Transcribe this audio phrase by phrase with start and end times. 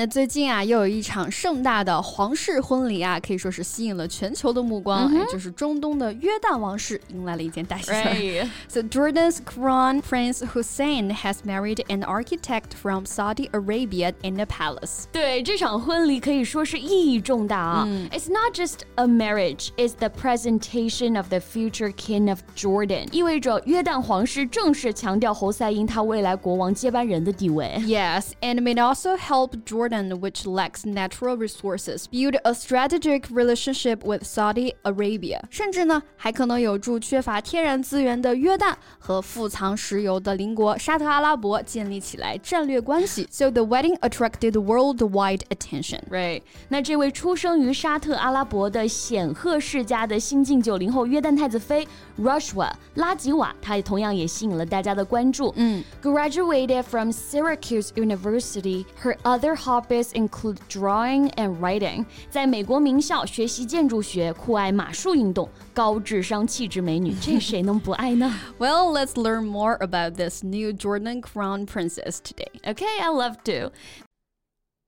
[0.00, 5.06] 那最近啊，又有一场盛大的皇室婚礼啊，可以说是吸引了全球的目光。
[5.06, 5.32] 哎、mm hmm.
[5.32, 7.92] 就是中东的约旦王室迎来了一件大喜事。
[7.92, 8.48] Right.
[8.68, 15.04] So Jordan's crown prince Hussein has married an architect from Saudi Arabia in a palace.
[15.10, 17.86] 对，这场婚礼可以说是意义重大啊。
[17.86, 18.10] Mm.
[18.10, 23.08] It's not just a marriage; it's the presentation of the future king of Jordan.
[23.12, 27.76] 意味着约旦皇室正式强调侯赛因他未来国王接班人的地位。
[27.86, 34.23] Yes, and may also help Jordan Jordan, which lacks natural resources, build a strategic relationship with
[34.23, 35.41] Saudi Arabia。
[35.49, 43.27] 甚至呢，还可能有助缺乏天然资源的约旦和富藏石油的邻国沙特阿拉伯建立起来战略关系。
[43.29, 45.99] So the wedding attracted worldwide attention.
[46.09, 46.41] Right？
[46.69, 51.87] 那这位出生于沙特阿拉伯的显赫世家的新晋九零后约旦太子妃
[52.19, 55.53] Rajwa 拉吉瓦，她同样也吸引了大家的关注。
[55.57, 62.06] 嗯，graduated from Syracuse University, her other hobbies include drawing and writing。
[62.30, 68.32] 在美国名校学习建筑学，酷爱马术运动，高智商气质美女，这谁能不爱呢？
[68.58, 72.50] Well, let's learn more about this new Jordan Crown Princess today.
[72.64, 73.70] Okay, I love to.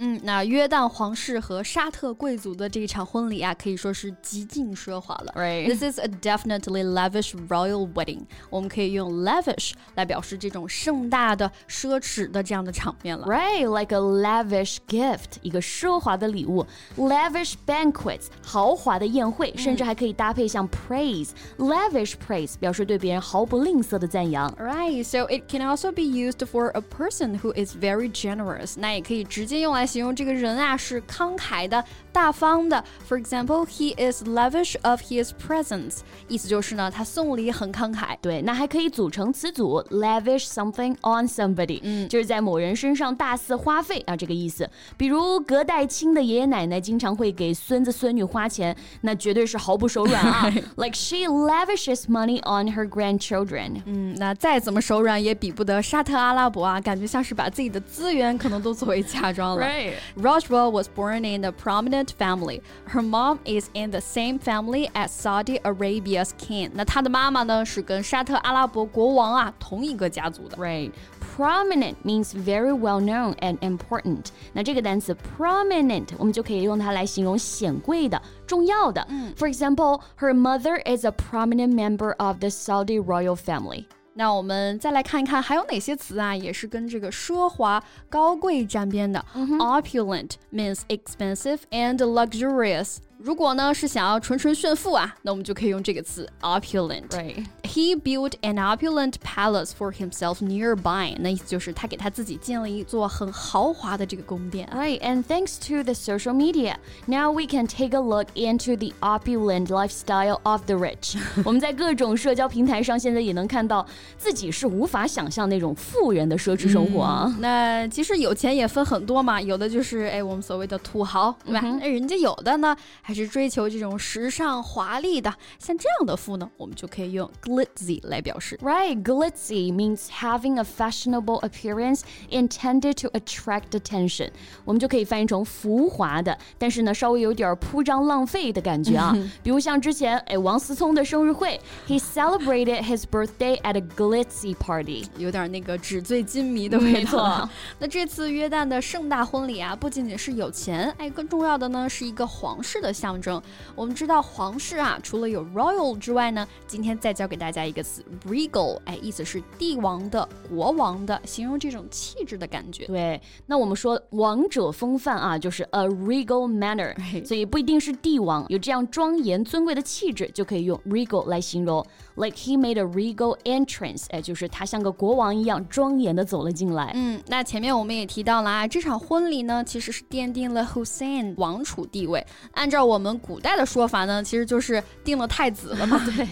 [0.00, 5.32] 嗯，那约旦皇室和沙特贵族的这一场婚礼啊，可以说是极尽奢华了。
[5.34, 5.66] Right.
[5.66, 8.24] This is a definitely lavish royal wedding.
[8.50, 13.26] 我们可以用 lavish 来表示这种盛大的、奢侈的这样的场面了。
[13.26, 16.66] Right, like a lavish gift，一个奢华的礼物。
[16.98, 24.46] Lavish banquets，豪华的宴会，甚至还可以搭配像 praise, lavish praise，表示对别人毫不吝啬的赞扬。
[24.56, 28.74] Right, so it can also be used for a person who is very generous.
[28.76, 32.81] 那也可以直接用来 形容这个人啊是慷慨的、大方的。
[33.09, 35.97] For example, he is lavish of his presents，
[36.29, 38.15] 意思就是呢，他送礼很慷慨。
[38.21, 44.69] 对，那还可以组成词组 lavish something on somebody，嗯，就是在某人身上大肆花费啊，这个意思。
[44.95, 50.49] 比如隔代亲的爷爷奶奶经常会给孙子孙女花钱，那绝对是毫不手软啊。
[50.77, 53.81] like she lavishes money on her grandchildren。
[53.85, 59.65] 嗯，那再怎么手软也比不得沙特阿拉伯啊，感觉像是把自己的资源可能都作为嫁妆了。
[59.65, 59.80] Right.
[60.16, 62.62] Rajwa was born in a prominent family.
[62.86, 66.70] Her mom is in the same family as Saudi Arabia's king.
[66.74, 70.56] 那她的妈妈呢是跟沙特阿拉伯国王啊同一个家族的。
[70.56, 70.92] Right.
[71.36, 74.28] Prominent means very well known and important.
[74.52, 79.06] 那这个单词 prominent 我们就可以用它来形容显贵的、重要的。
[79.36, 83.84] For example, her mother is a prominent member of the Saudi royal family.
[84.13, 89.23] 那我们再来看一看，还有哪些词啊，也是跟这个奢华、高贵沾边的。
[89.33, 92.97] Opulent means expensive and luxurious。
[93.17, 97.07] 如果呢是想要纯纯炫富啊，那我们就可以用这个词 opulent。
[97.07, 97.45] Right.
[97.70, 101.16] He built an opulent palace for himself nearby。
[101.18, 104.68] 那意思就是他给他自己建了一座很豪华的这个宫殿。
[104.72, 109.66] Right, and thanks to the social media, now we can take a look into the opulent
[109.66, 111.18] lifestyle of the rich。
[111.44, 113.84] 我们在各种社交平台上现在也能看到
[114.16, 117.24] 自己是无法想象那种富人的奢侈生活啊。
[117.26, 121.60] 嗯、那其实有钱也分很多嘛，有的就是哎我们所谓的土豪，对吧？
[121.60, 122.74] 那、嗯、人家有的呢。
[123.02, 127.30] 还是追求这种时尚华丽的，像这样的富呢，我们就可以用
[127.61, 128.57] glitzy 来表示。
[128.61, 134.29] Right, glitzy means having a fashionable appearance intended to attract attention。
[134.65, 139.15] 我们就可以翻译成浮华的，但是呢，稍微有点铺张浪费的感觉啊。
[139.43, 147.49] 比如像之前，哎，王思聪的生日会，He celebrated his birthday at a glitzy party，有点那个纸醉金迷的味道。
[147.79, 153.41] 那这次约旦的盛大婚礼啊，不仅仅是有钱，哎，更重要的呢是一个皇室的象征。
[153.75, 162.85] 我们知道皇室啊，除了有 royal 之外呢，今天再教给大家一个词 regal，哎，意思是帝王的、国王的，形容这种气质的感觉。
[162.85, 166.95] 对，那我们说王者风范啊，就是 a regal manner，
[167.25, 171.85] 所以不一定是帝王，有这样庄严尊贵的气质，就可以用 regal 来形容。
[172.15, 176.91] Like he made a regal entrance，哎，就是他像个国王一样庄严的走了进来。
[176.93, 182.25] 嗯，那前面我们也提到了啊，这场婚礼呢，其实是奠定了 Hussein 王储地位。
[182.51, 185.99] 按照我们古代的说法呢，其实就是定了太子了嘛。
[186.05, 186.27] 对。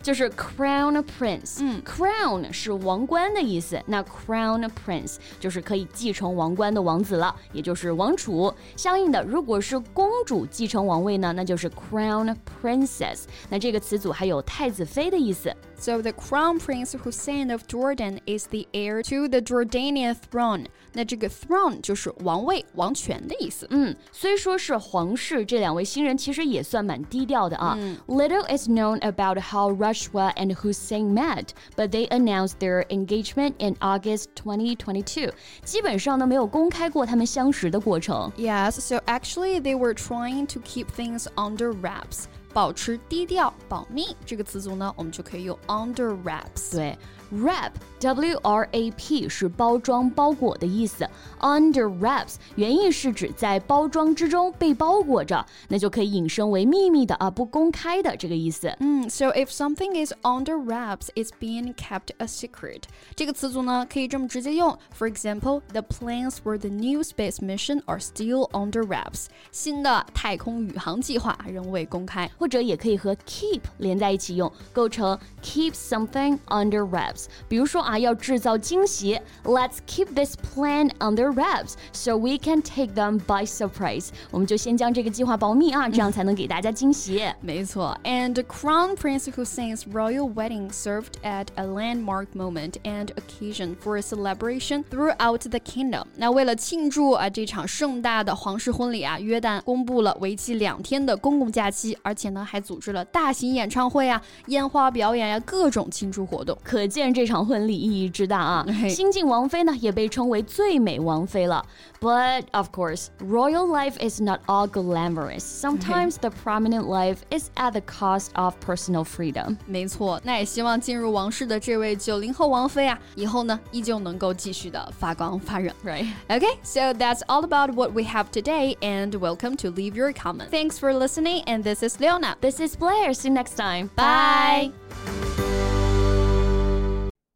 [0.00, 1.58] 就是 crown prince。
[1.60, 8.52] 嗯，crown 是王冠的意思，那 crown prince 就是可以继承王冠的王子了，也就是王储。
[8.76, 13.24] 相应的，如果是公主继承王位呢，那就是 crown princess。
[13.48, 15.54] 那这个词组还有太子妃的意思。
[15.82, 20.66] So the Crown Prince Hussein of Jordan is the heir to the Jordanian throne。
[20.92, 23.66] 那这个 throne 就是王位、王权的意思。
[23.70, 27.76] 嗯，虽说是皇室，这两位新人其实也算蛮低调的啊。
[28.06, 34.26] Little is known about how Rajwa and Hussein met, but they announced their engagement in August
[34.36, 35.32] 2022。
[35.64, 38.30] 基本上呢，没有公开过他们相识的过程。
[38.36, 42.26] Yes, so actually they were trying to keep things under wraps.
[42.52, 46.72] 保持低调、保密这个词组呢，我们就可以用 under wraps。
[46.72, 46.98] 对。
[47.31, 51.05] Wrap, W-R-A-P 是包装、包裹的意思。
[51.41, 58.73] Under wraps 原意是指在包装之中被包裹着，那就可以引申为秘密的啊，不公开的这个意思。
[58.79, 62.83] 嗯，So if something is under wraps, it's being kept a secret。
[63.13, 64.77] 这个词组呢，可以这么直接用。
[64.97, 69.25] For example, the plans for the new space mission are still under wraps。
[69.51, 72.31] 新的太空宇航计划仍未公开。
[72.39, 77.20] 或者也可以和 keep 连在一起用，构成 keep something under wraps。
[77.47, 84.09] 比如说啊，要制造惊喜，Let's keep this plan under wraps so we can take them by surprise。
[84.31, 87.23] 我们就先将这个计划保密啊，这样才能给大家惊喜。
[87.41, 94.83] 没错，And Crown Prince Hussein's royal wedding served at a landmark moment and occasion for a celebration
[94.91, 96.03] throughout the kingdom。
[96.17, 107.07] 那为了庆祝啊这场盛大的皇室婚礼啊，约旦公布了为期两天的公共假期，而且呢还组织了大型演唱会啊、烟花表演呀、各种庆祝活动，可见。
[107.11, 108.65] 这场婚礼意义之大啊！
[108.89, 111.65] 新晋王妃呢也被称为最美王妃了。
[111.99, 115.41] But of course, royal life is not all glamorous.
[115.41, 119.57] Sometimes the prominent life is at the cost of personal freedom.
[119.65, 125.71] 没错，那也希望进入王室的这位九零后王妃啊，以后呢依旧能够继续的发光发热。
[125.83, 126.05] Right?
[126.29, 130.49] Okay, so that's all about what we have today, and welcome to leave your comment.
[130.49, 132.35] Thanks for listening, and this is Leona.
[132.41, 133.13] This is Blair.
[133.13, 133.89] See you next time.
[133.95, 134.71] Bye.